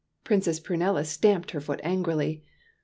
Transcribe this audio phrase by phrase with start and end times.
[0.23, 2.43] Princess Prunella stamped her foot angrily.